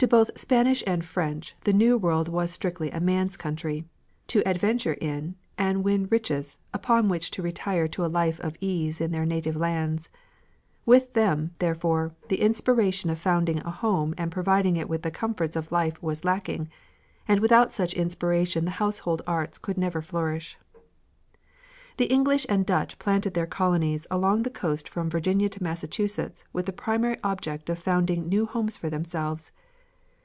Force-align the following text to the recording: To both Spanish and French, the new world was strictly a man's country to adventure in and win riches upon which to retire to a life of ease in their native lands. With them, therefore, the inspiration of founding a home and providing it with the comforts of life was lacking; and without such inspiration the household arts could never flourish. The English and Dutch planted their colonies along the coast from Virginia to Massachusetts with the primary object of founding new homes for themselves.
To 0.00 0.06
both 0.06 0.30
Spanish 0.38 0.84
and 0.86 1.02
French, 1.02 1.56
the 1.64 1.72
new 1.72 1.96
world 1.96 2.28
was 2.28 2.50
strictly 2.50 2.90
a 2.90 3.00
man's 3.00 3.34
country 3.34 3.86
to 4.26 4.46
adventure 4.46 4.92
in 4.92 5.36
and 5.56 5.82
win 5.82 6.06
riches 6.10 6.58
upon 6.74 7.08
which 7.08 7.30
to 7.30 7.40
retire 7.42 7.88
to 7.88 8.04
a 8.04 8.08
life 8.12 8.38
of 8.40 8.58
ease 8.60 9.00
in 9.00 9.10
their 9.10 9.24
native 9.24 9.56
lands. 9.56 10.10
With 10.84 11.14
them, 11.14 11.52
therefore, 11.60 12.12
the 12.28 12.42
inspiration 12.42 13.08
of 13.08 13.18
founding 13.18 13.60
a 13.60 13.70
home 13.70 14.12
and 14.18 14.30
providing 14.30 14.76
it 14.76 14.86
with 14.86 15.00
the 15.00 15.10
comforts 15.10 15.56
of 15.56 15.72
life 15.72 16.02
was 16.02 16.26
lacking; 16.26 16.68
and 17.26 17.40
without 17.40 17.72
such 17.72 17.94
inspiration 17.94 18.66
the 18.66 18.72
household 18.72 19.22
arts 19.26 19.56
could 19.56 19.78
never 19.78 20.02
flourish. 20.02 20.58
The 21.96 22.04
English 22.12 22.44
and 22.50 22.66
Dutch 22.66 22.98
planted 22.98 23.32
their 23.32 23.46
colonies 23.46 24.06
along 24.10 24.42
the 24.42 24.50
coast 24.50 24.90
from 24.90 25.08
Virginia 25.08 25.48
to 25.48 25.62
Massachusetts 25.62 26.44
with 26.52 26.66
the 26.66 26.72
primary 26.74 27.16
object 27.24 27.70
of 27.70 27.78
founding 27.78 28.28
new 28.28 28.44
homes 28.44 28.76
for 28.76 28.90
themselves. 28.90 29.52